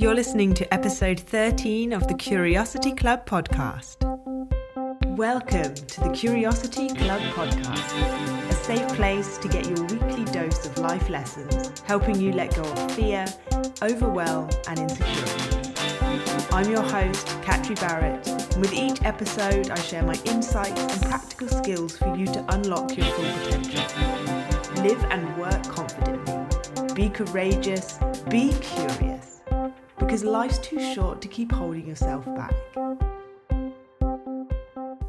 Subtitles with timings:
[0.00, 3.98] You're listening to episode 13 of the Curiosity Club podcast.
[5.18, 10.78] Welcome to the Curiosity Club podcast, a safe place to get your weekly dose of
[10.78, 13.26] life lessons, helping you let go of fear,
[13.82, 15.74] overwhelm, and insecurity.
[16.50, 21.48] I'm your host, Catri Barrett, and with each episode, I share my insights and practical
[21.48, 24.82] skills for you to unlock your full potential.
[24.82, 26.94] Live and work confidently.
[26.94, 27.98] Be courageous.
[28.30, 29.09] Be curious.
[30.10, 32.52] Because life's too short to keep holding yourself back.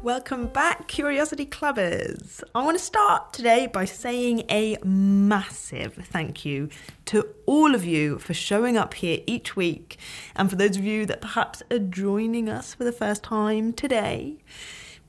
[0.00, 2.40] Welcome back, Curiosity Clubbers.
[2.54, 6.68] I want to start today by saying a massive thank you
[7.06, 9.98] to all of you for showing up here each week,
[10.36, 14.38] and for those of you that perhaps are joining us for the first time today.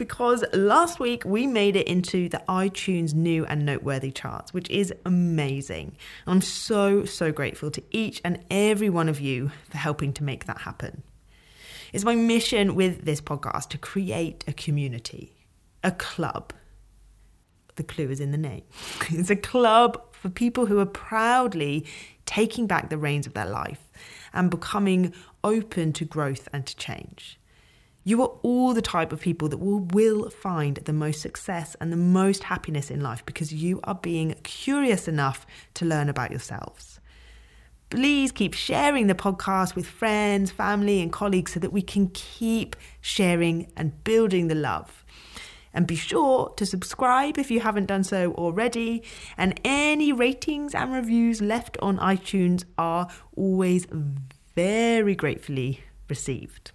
[0.04, 4.94] Because last week we made it into the iTunes new and noteworthy charts, which is
[5.06, 5.96] amazing.
[6.28, 10.44] I'm so, so grateful to each and every one of you for helping to make
[10.44, 11.04] that happen.
[11.94, 15.38] It's my mission with this podcast to create a community,
[15.86, 16.52] a club.
[17.78, 18.64] The clue is in the name.
[19.10, 21.86] It's a club for people who are proudly
[22.26, 23.90] taking back the reins of their life
[24.34, 25.14] and becoming
[25.46, 27.40] open to growth and to change.
[28.04, 31.92] You are all the type of people that will, will find the most success and
[31.92, 35.46] the most happiness in life because you are being curious enough
[35.76, 37.00] to learn about yourselves
[37.94, 42.76] please keep sharing the podcast with friends, family, and colleagues so that we can keep
[43.02, 45.06] sharing and building the love.
[45.76, 49.04] And be sure to subscribe if you haven't done so already.
[49.38, 53.86] And any ratings and reviews left on iTunes are always
[54.56, 56.72] very gratefully received.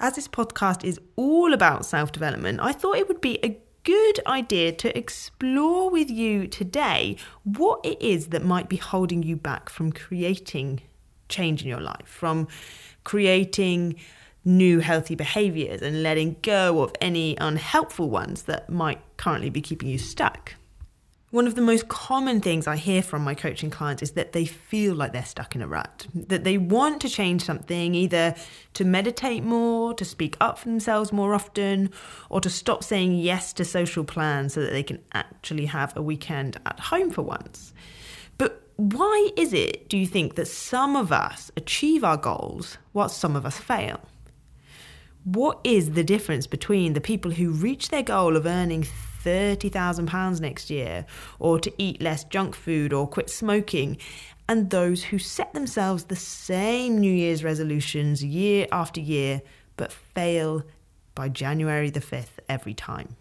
[0.00, 4.20] As this podcast is all about self development, I thought it would be a good
[4.26, 9.68] idea to explore with you today what it is that might be holding you back
[9.68, 10.82] from creating
[11.28, 12.46] change in your life, from
[13.02, 13.96] creating
[14.44, 19.88] new healthy behaviors and letting go of any unhelpful ones that might currently be keeping
[19.88, 20.54] you stuck.
[21.30, 24.46] One of the most common things I hear from my coaching clients is that they
[24.46, 28.34] feel like they're stuck in a rut, that they want to change something, either
[28.72, 31.90] to meditate more, to speak up for themselves more often,
[32.30, 36.02] or to stop saying yes to social plans so that they can actually have a
[36.02, 37.74] weekend at home for once.
[38.38, 43.10] But why is it, do you think, that some of us achieve our goals while
[43.10, 44.00] some of us fail?
[45.24, 48.84] What is the difference between the people who reach their goal of earning
[49.28, 51.04] £30,000 next year,
[51.38, 53.98] or to eat less junk food or quit smoking,
[54.48, 59.42] and those who set themselves the same New Year's resolutions year after year
[59.76, 60.62] but fail
[61.14, 63.16] by January the 5th every time?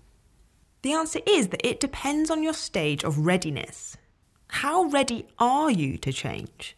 [0.83, 3.97] The answer is that it depends on your stage of readiness.
[4.47, 6.76] How ready are you to change?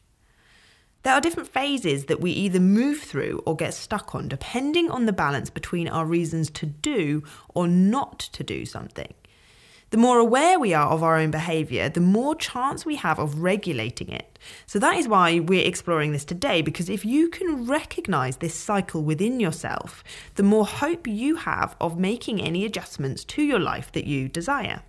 [1.03, 5.05] There are different phases that we either move through or get stuck on, depending on
[5.05, 9.13] the balance between our reasons to do or not to do something.
[9.91, 13.39] The more aware we are of our own behaviour, the more chance we have of
[13.39, 14.37] regulating it.
[14.67, 19.01] So, that is why we're exploring this today, because if you can recognise this cycle
[19.01, 20.03] within yourself,
[20.35, 24.83] the more hope you have of making any adjustments to your life that you desire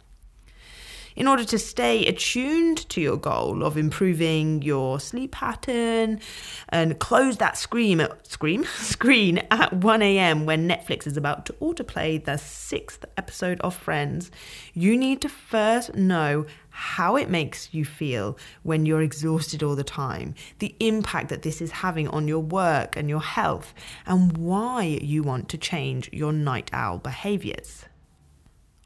[1.16, 6.21] in order to stay attuned to your goal of improving your sleep pattern
[6.69, 10.47] and close that scream at, scream screen at 1 a.m.
[10.47, 14.31] when Netflix is about to autoplay the sixth episode of Friends,
[14.75, 19.84] you need to first know how it makes you feel when you're exhausted all the
[19.84, 23.75] time, the impact that this is having on your work and your health,
[24.06, 27.84] and why you want to change your night owl behaviors.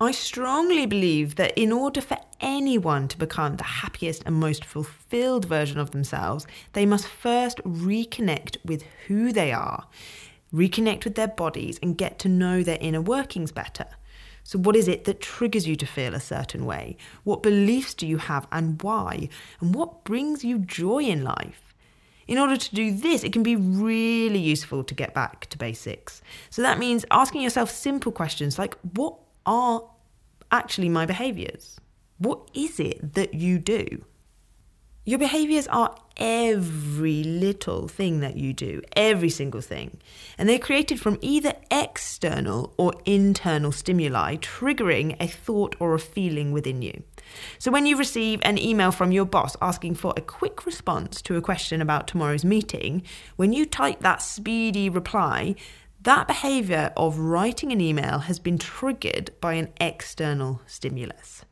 [0.00, 5.44] I strongly believe that in order for anyone to become the happiest and most fulfilled
[5.44, 9.86] version of themselves, they must first reconnect with who they are,
[10.52, 13.86] reconnect with their bodies, and get to know their inner workings better.
[14.42, 16.96] So, what is it that triggers you to feel a certain way?
[17.22, 19.28] What beliefs do you have and why?
[19.60, 21.72] And what brings you joy in life?
[22.26, 26.20] In order to do this, it can be really useful to get back to basics.
[26.50, 29.82] So that means asking yourself simple questions like what are
[30.50, 31.78] actually my behaviors?
[32.18, 34.04] What is it that you do?
[35.06, 39.98] Your behaviors are every little thing that you do, every single thing.
[40.38, 46.52] And they're created from either external or internal stimuli, triggering a thought or a feeling
[46.52, 47.02] within you.
[47.58, 51.36] So when you receive an email from your boss asking for a quick response to
[51.36, 53.02] a question about tomorrow's meeting,
[53.36, 55.54] when you type that speedy reply,
[56.04, 61.44] that behavior of writing an email has been triggered by an external stimulus.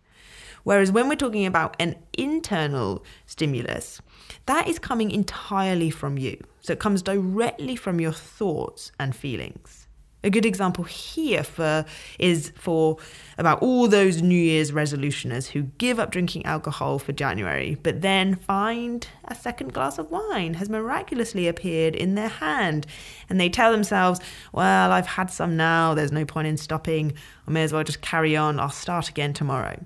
[0.62, 4.00] Whereas when we're talking about an internal stimulus,
[4.46, 6.38] that is coming entirely from you.
[6.60, 9.81] So it comes directly from your thoughts and feelings.
[10.24, 11.84] A good example here for
[12.19, 12.98] is for
[13.38, 18.36] about all those New Year's resolutioners who give up drinking alcohol for January, but then
[18.36, 22.86] find a second glass of wine has miraculously appeared in their hand,
[23.28, 24.20] and they tell themselves,
[24.52, 25.92] "Well, I've had some now.
[25.94, 27.14] There's no point in stopping.
[27.48, 28.60] I may as well just carry on.
[28.60, 29.84] I'll start again tomorrow."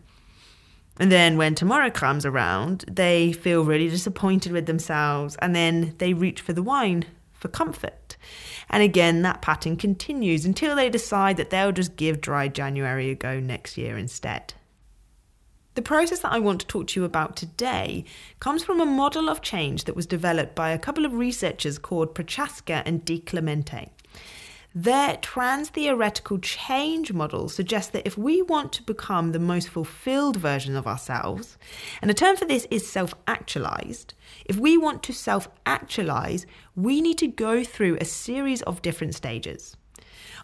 [0.98, 6.12] And then when tomorrow comes around, they feel really disappointed with themselves, and then they
[6.12, 8.05] reach for the wine for comfort.
[8.68, 13.14] And again, that pattern continues until they decide that they'll just give dry January a
[13.14, 14.54] go next year instead.
[15.76, 18.06] The process that I want to talk to you about today
[18.40, 22.14] comes from a model of change that was developed by a couple of researchers called
[22.14, 23.90] Prochaska and DiClemente.
[24.78, 30.36] Their trans theoretical change model suggests that if we want to become the most fulfilled
[30.36, 31.56] version of ourselves,
[32.02, 34.12] and a term for this is self actualized,
[34.44, 36.44] if we want to self actualize,
[36.74, 39.78] we need to go through a series of different stages.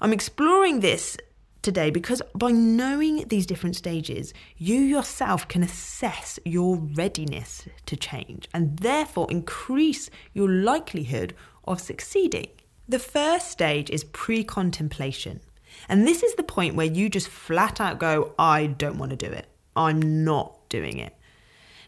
[0.00, 1.18] I'm exploring this
[1.60, 8.48] today because by knowing these different stages, you yourself can assess your readiness to change
[8.54, 11.34] and therefore increase your likelihood
[11.66, 12.48] of succeeding.
[12.92, 15.40] The first stage is pre contemplation.
[15.88, 19.16] And this is the point where you just flat out go, I don't want to
[19.16, 19.46] do it.
[19.74, 21.16] I'm not doing it.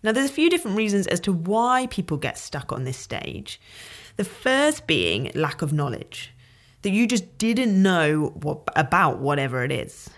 [0.02, 3.60] Now, there's a few different reasons as to why people get stuck on this stage.
[4.16, 6.32] The first being lack of knowledge,
[6.80, 10.08] that you just didn't know what, about whatever it is.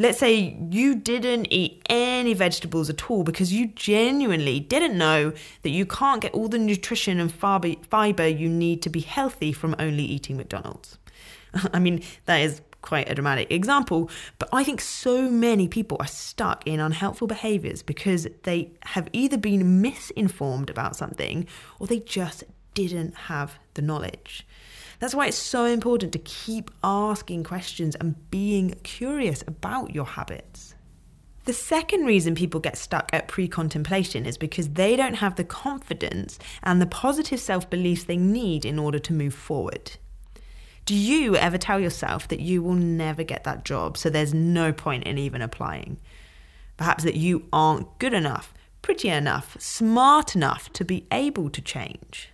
[0.00, 5.70] Let's say you didn't eat any vegetables at all because you genuinely didn't know that
[5.70, 10.04] you can't get all the nutrition and fiber you need to be healthy from only
[10.04, 10.98] eating McDonald's.
[11.72, 14.08] I mean, that is quite a dramatic example,
[14.38, 19.36] but I think so many people are stuck in unhelpful behaviors because they have either
[19.36, 21.44] been misinformed about something
[21.80, 24.46] or they just didn't have the knowledge.
[24.98, 30.74] That's why it's so important to keep asking questions and being curious about your habits.
[31.44, 35.44] The second reason people get stuck at pre contemplation is because they don't have the
[35.44, 39.92] confidence and the positive self beliefs they need in order to move forward.
[40.84, 44.72] Do you ever tell yourself that you will never get that job, so there's no
[44.72, 45.98] point in even applying?
[46.76, 48.52] Perhaps that you aren't good enough,
[48.82, 52.30] pretty enough, smart enough to be able to change.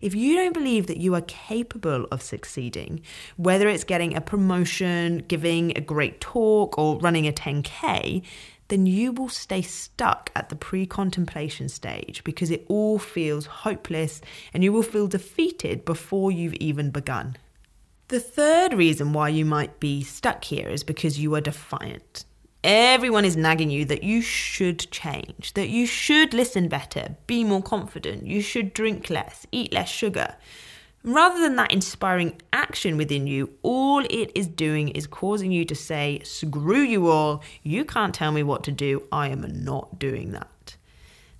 [0.00, 3.00] If you don't believe that you are capable of succeeding,
[3.36, 8.22] whether it's getting a promotion, giving a great talk, or running a 10K,
[8.68, 14.20] then you will stay stuck at the pre contemplation stage because it all feels hopeless
[14.52, 17.36] and you will feel defeated before you've even begun.
[18.08, 22.24] The third reason why you might be stuck here is because you are defiant.
[22.64, 27.62] Everyone is nagging you that you should change, that you should listen better, be more
[27.62, 30.34] confident, you should drink less, eat less sugar.
[31.04, 35.74] Rather than that inspiring action within you, all it is doing is causing you to
[35.76, 40.32] say, screw you all, you can't tell me what to do, I am not doing
[40.32, 40.76] that.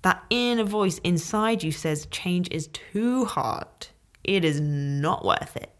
[0.03, 3.87] That inner voice inside you says change is too hard,
[4.23, 5.78] it is not worth it.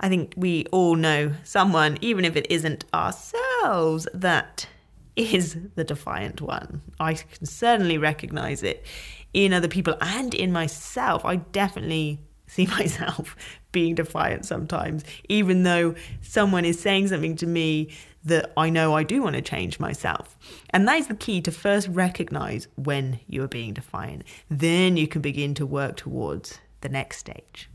[0.00, 4.66] I think we all know someone, even if it isn't ourselves, that
[5.16, 6.82] is the defiant one.
[7.00, 8.84] I can certainly recognize it
[9.32, 11.24] in other people and in myself.
[11.24, 13.36] I definitely see myself
[13.72, 17.90] being defiant sometimes, even though someone is saying something to me
[18.24, 20.36] that I know I do want to change myself.
[20.70, 24.24] And that is the key to first recognize when you are being defiant.
[24.50, 27.70] Then you can begin to work towards the next stage.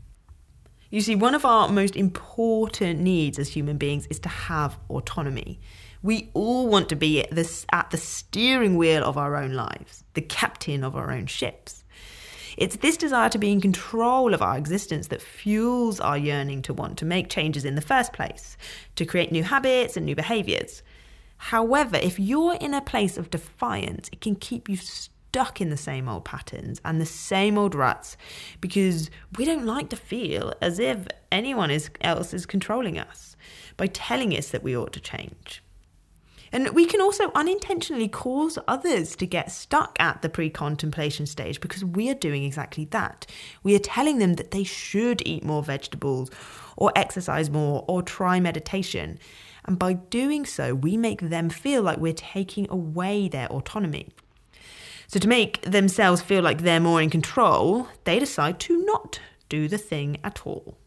[0.92, 5.58] You see, one of our most important needs as human beings is to have autonomy.
[6.02, 10.04] We all want to be at the, at the steering wheel of our own lives,
[10.12, 11.82] the captain of our own ships.
[12.58, 16.74] It's this desire to be in control of our existence that fuels our yearning to
[16.74, 18.58] want to make changes in the first place,
[18.96, 20.82] to create new habits and new behaviors.
[21.38, 25.12] However, if you're in a place of defiance, it can keep you stuck
[25.60, 28.16] in the same old patterns and the same old ruts
[28.60, 33.36] because we don't like to feel as if anyone else is controlling us
[33.76, 35.62] by telling us that we ought to change.
[36.52, 41.60] And we can also unintentionally cause others to get stuck at the pre contemplation stage
[41.60, 43.26] because we are doing exactly that.
[43.62, 46.30] We are telling them that they should eat more vegetables
[46.76, 49.18] or exercise more or try meditation.
[49.64, 54.10] And by doing so, we make them feel like we're taking away their autonomy.
[55.12, 59.68] So, to make themselves feel like they're more in control, they decide to not do
[59.68, 60.78] the thing at all.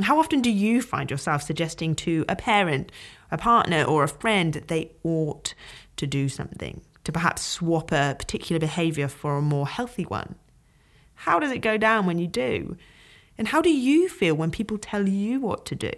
[0.00, 2.90] How often do you find yourself suggesting to a parent,
[3.30, 5.54] a partner, or a friend that they ought
[5.94, 10.34] to do something, to perhaps swap a particular behavior for a more healthy one?
[11.14, 12.76] How does it go down when you do?
[13.38, 15.92] And how do you feel when people tell you what to do?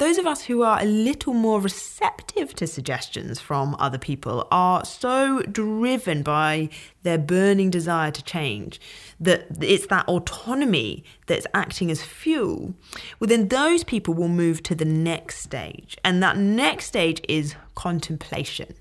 [0.00, 4.82] Those of us who are a little more receptive to suggestions from other people are
[4.82, 6.70] so driven by
[7.02, 8.80] their burning desire to change
[9.20, 12.72] that it's that autonomy that's acting as fuel.
[13.18, 15.98] Well, then those people will move to the next stage.
[16.02, 18.74] And that next stage is contemplation.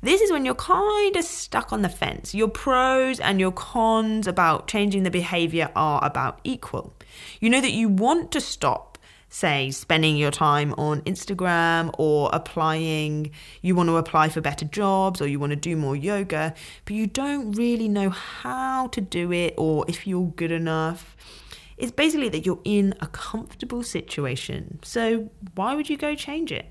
[0.00, 2.34] This is when you're kind of stuck on the fence.
[2.34, 6.94] Your pros and your cons about changing the behavior are about equal.
[7.40, 8.89] You know that you want to stop
[9.30, 13.30] say spending your time on Instagram or applying,
[13.62, 16.52] you want to apply for better jobs or you want to do more yoga,
[16.84, 21.16] but you don't really know how to do it or if you're good enough.
[21.78, 24.80] It's basically that you're in a comfortable situation.
[24.82, 26.66] So why would you go change it?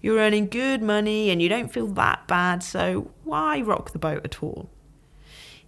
[0.00, 4.24] You're earning good money and you don't feel that bad, so why rock the boat
[4.24, 4.70] at all?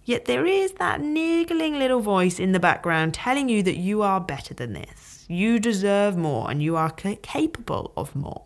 [0.03, 4.19] Yet there is that niggling little voice in the background telling you that you are
[4.19, 8.45] better than this you deserve more and you are capable of more.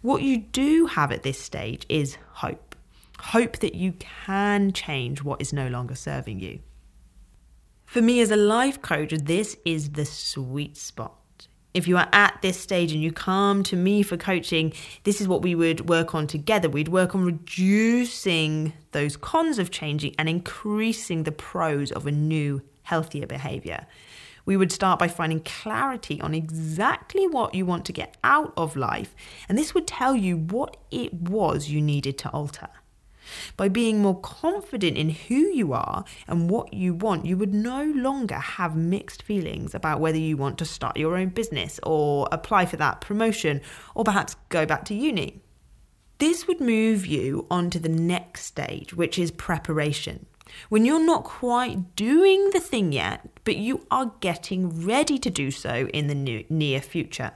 [0.00, 2.76] What you do have at this stage is hope.
[3.18, 6.60] Hope that you can change what is no longer serving you.
[7.84, 11.14] For me as a life coach, this is the sweet spot.
[11.74, 14.72] If you are at this stage and you come to me for coaching,
[15.04, 16.68] this is what we would work on together.
[16.68, 22.62] We'd work on reducing those cons of changing and increasing the pros of a new,
[22.82, 23.86] healthier behavior
[24.48, 28.76] we would start by finding clarity on exactly what you want to get out of
[28.76, 29.14] life,
[29.46, 32.70] and this would tell you what it was you needed to alter.
[33.58, 37.84] By being more confident in who you are and what you want, you would no
[37.94, 42.64] longer have mixed feelings about whether you want to start your own business or apply
[42.64, 43.60] for that promotion
[43.94, 45.42] or perhaps go back to uni.
[46.16, 50.24] This would move you on to the next stage, which is preparation
[50.68, 55.50] when you're not quite doing the thing yet, but you are getting ready to do
[55.50, 57.32] so in the near future.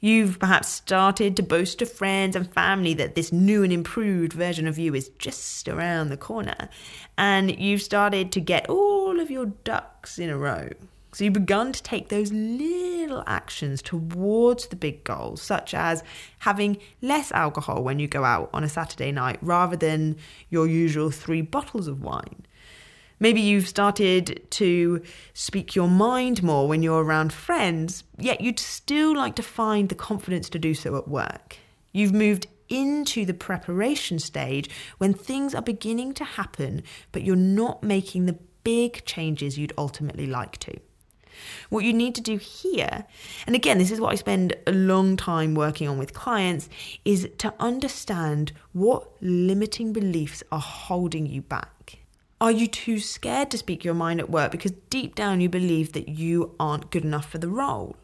[0.00, 4.68] You've perhaps started to boast to friends and family that this new and improved version
[4.68, 6.68] of you is just around the corner,
[7.16, 10.68] and you've started to get all of your ducks in a row.
[11.12, 16.02] So you've begun to take those little actions towards the big goals, such as
[16.40, 20.16] having less alcohol when you go out on a Saturday night rather than
[20.50, 22.44] your usual three bottles of wine.
[23.20, 25.02] Maybe you've started to
[25.34, 29.94] speak your mind more when you're around friends, yet you'd still like to find the
[29.94, 31.56] confidence to do so at work.
[31.92, 37.82] You've moved into the preparation stage when things are beginning to happen, but you're not
[37.82, 40.78] making the big changes you'd ultimately like to.
[41.70, 43.04] What you need to do here,
[43.46, 46.68] and again, this is what I spend a long time working on with clients,
[47.04, 51.98] is to understand what limiting beliefs are holding you back.
[52.40, 55.92] Are you too scared to speak your mind at work because deep down you believe
[55.94, 57.96] that you aren't good enough for the role?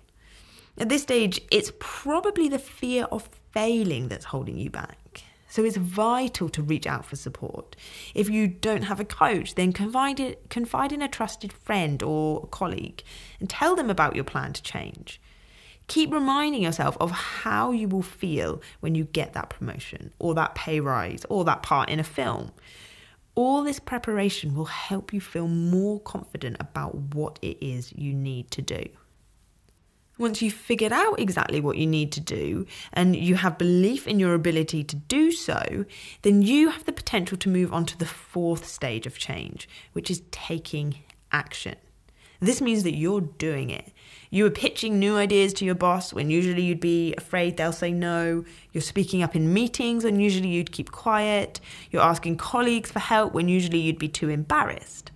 [0.76, 5.22] At this stage, it's probably the fear of failing that's holding you back.
[5.54, 7.76] So it's vital to reach out for support.
[8.12, 12.48] If you don't have a coach, then confide, it, confide in a trusted friend or
[12.48, 13.04] colleague
[13.38, 15.20] and tell them about your plan to change.
[15.86, 20.56] Keep reminding yourself of how you will feel when you get that promotion or that
[20.56, 22.50] pay rise or that part in a film.
[23.36, 28.50] All this preparation will help you feel more confident about what it is you need
[28.50, 28.88] to do.
[30.16, 34.20] Once you've figured out exactly what you need to do and you have belief in
[34.20, 35.84] your ability to do so,
[36.22, 40.10] then you have the potential to move on to the fourth stage of change, which
[40.10, 40.94] is taking
[41.32, 41.74] action.
[42.40, 43.92] This means that you're doing it.
[44.30, 47.90] You are pitching new ideas to your boss when usually you'd be afraid they'll say
[47.90, 48.44] no.
[48.72, 51.60] You're speaking up in meetings when usually you'd keep quiet.
[51.90, 55.10] You're asking colleagues for help when usually you'd be too embarrassed.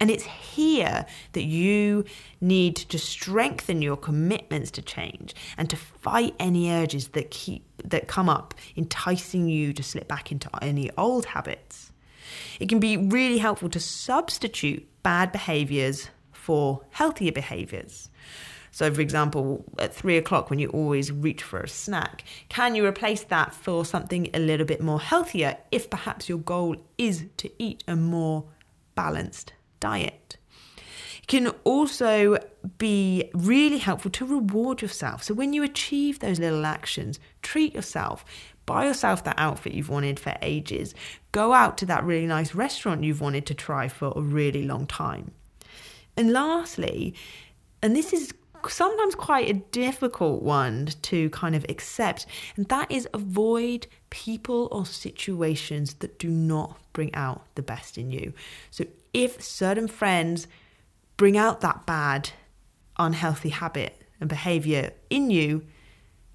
[0.00, 2.04] And it's here that you
[2.40, 8.08] need to strengthen your commitments to change and to fight any urges that keep that
[8.08, 11.92] come up enticing you to slip back into any old habits.
[12.58, 18.10] It can be really helpful to substitute bad behaviors for healthier behaviors.
[18.70, 22.84] So, for example, at three o'clock when you always reach for a snack, can you
[22.84, 27.50] replace that for something a little bit more healthier if perhaps your goal is to
[27.62, 28.44] eat a more
[28.96, 29.52] balanced
[29.84, 30.38] diet.
[31.22, 32.38] It can also
[32.78, 35.22] be really helpful to reward yourself.
[35.22, 38.24] So when you achieve those little actions, treat yourself.
[38.64, 40.94] Buy yourself that outfit you've wanted for ages.
[41.32, 44.86] Go out to that really nice restaurant you've wanted to try for a really long
[44.86, 45.32] time.
[46.16, 47.14] And lastly,
[47.82, 48.32] and this is
[48.68, 54.86] sometimes quite a difficult one to kind of accept, and that is avoid people or
[54.86, 58.32] situations that do not bring out the best in you.
[58.70, 60.46] So if certain friends
[61.16, 62.30] bring out that bad,
[62.98, 65.64] unhealthy habit and behavior in you,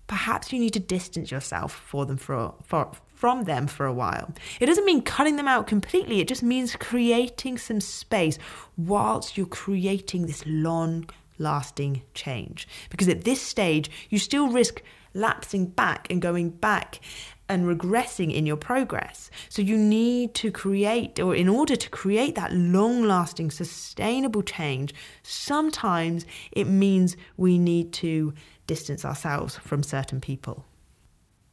[0.07, 4.33] perhaps you need to distance yourself for them for, for from them for a while.
[4.61, 8.39] It doesn't mean cutting them out completely, it just means creating some space
[8.77, 11.09] whilst you're creating this long
[11.39, 12.67] lasting change.
[12.89, 14.83] Because at this stage, you still risk
[15.15, 16.99] lapsing back and going back
[17.47, 19.31] and regressing in your progress.
[19.49, 24.93] So you need to create, or in order to create that long lasting, sustainable change,
[25.23, 28.35] sometimes it means we need to
[28.67, 30.63] distance ourselves from certain people.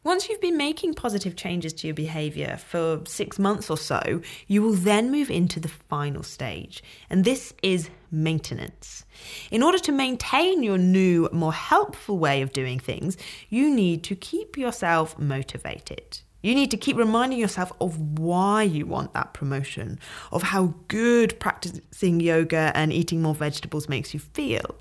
[0.05, 4.62] Once you've been making positive changes to your behavior for six months or so, you
[4.62, 9.04] will then move into the final stage, and this is maintenance.
[9.50, 13.16] In order to maintain your new, more helpful way of doing things,
[13.49, 16.20] you need to keep yourself motivated.
[16.42, 19.99] You need to keep reminding yourself of why you want that promotion,
[20.30, 24.76] of how good practicing yoga and eating more vegetables makes you feel.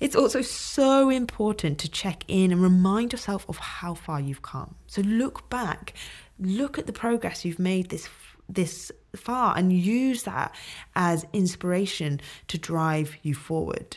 [0.00, 4.76] It's also so important to check in and remind yourself of how far you've come.
[4.86, 5.94] So look back,
[6.38, 8.06] look at the progress you've made this
[8.48, 10.54] this far and use that
[10.94, 13.96] as inspiration to drive you forward.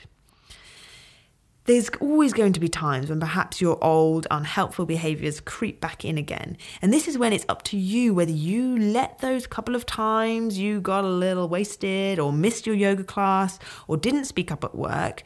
[1.66, 6.18] There's always going to be times when perhaps your old, unhelpful behaviors creep back in
[6.18, 6.58] again.
[6.82, 10.58] And this is when it's up to you whether you let those couple of times
[10.58, 14.76] you got a little wasted or missed your yoga class or didn't speak up at
[14.76, 15.24] work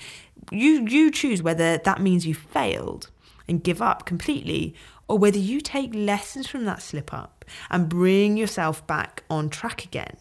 [0.51, 3.09] you you choose whether that means you failed
[3.47, 4.75] and give up completely
[5.07, 9.85] or whether you take lessons from that slip up and bring yourself back on track
[9.85, 10.17] again.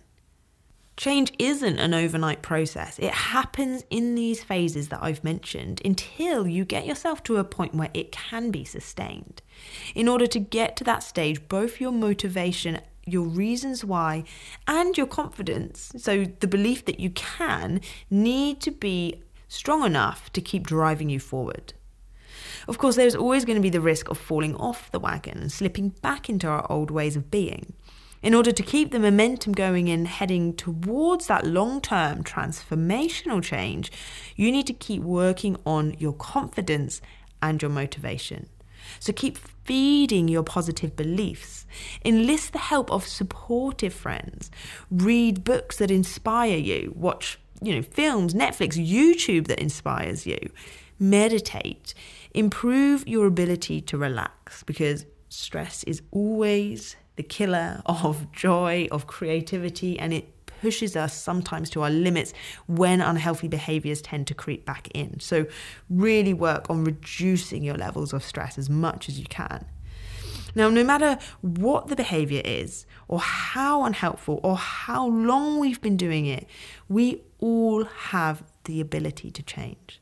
[0.96, 3.00] Change isn't an overnight process.
[3.00, 7.74] It happens in these phases that I've mentioned until you get yourself to a point
[7.74, 9.42] where it can be sustained.
[9.96, 14.22] In order to get to that stage, both your motivation, your reasons why,
[14.68, 20.40] and your confidence, so the belief that you can, need to be strong enough to
[20.40, 21.74] keep driving you forward.
[22.68, 25.53] Of course, there's always going to be the risk of falling off the wagon and
[25.53, 27.74] slipping back into our old ways of being.
[28.22, 33.92] In order to keep the momentum going and heading towards that long term transformational change,
[34.35, 37.03] you need to keep working on your confidence
[37.42, 38.48] and your motivation.
[38.98, 41.66] So keep feeding your positive beliefs.
[42.05, 44.50] Enlist the help of supportive friends.
[44.90, 46.94] Read books that inspire you.
[46.96, 50.38] Watch you know, films, Netflix, YouTube that inspires you.
[50.98, 51.94] Meditate.
[52.35, 59.97] Improve your ability to relax because stress is always the killer of joy, of creativity,
[60.01, 60.29] and it
[60.61, 62.33] pushes us sometimes to our limits
[62.66, 65.20] when unhealthy behaviors tend to creep back in.
[65.20, 65.47] So,
[65.88, 69.64] really work on reducing your levels of stress as much as you can.
[70.57, 75.97] Now, no matter what the behavior is, or how unhelpful, or how long we've been
[75.97, 76.49] doing it,
[76.88, 80.01] we all have the ability to change.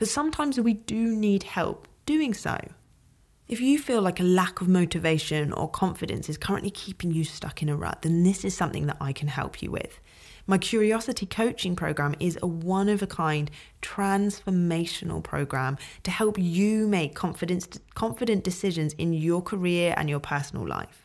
[0.00, 2.58] But sometimes we do need help doing so.
[3.48, 7.60] If you feel like a lack of motivation or confidence is currently keeping you stuck
[7.60, 10.00] in a rut, then this is something that I can help you with.
[10.46, 13.50] My Curiosity Coaching Program is a one of a kind
[13.82, 20.66] transformational program to help you make confident, confident decisions in your career and your personal
[20.66, 21.04] life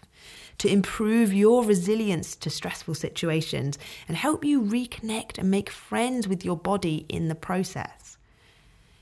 [0.58, 3.78] to improve your resilience to stressful situations
[4.08, 8.18] and help you reconnect and make friends with your body in the process.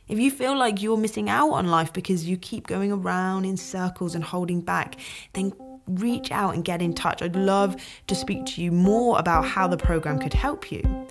[0.07, 3.55] If you feel like you're missing out on life because you keep going around in
[3.55, 4.97] circles and holding back,
[5.31, 5.53] then
[5.87, 7.21] reach out and get in touch.
[7.21, 7.75] I'd love
[8.07, 11.07] to speak to you more about how the program could help you.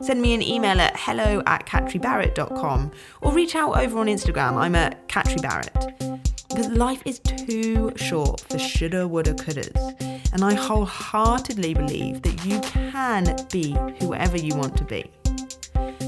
[0.00, 4.56] Send me an email at hello at catribarrett.com or reach out over on Instagram.
[4.56, 6.20] I'm at catribarrett.
[6.48, 10.32] Because life is too short for shoulda, woulda, couldas.
[10.32, 15.10] And I wholeheartedly believe that you can be whoever you want to be.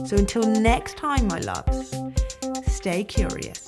[0.07, 1.95] So until next time, my loves,
[2.67, 3.67] stay curious.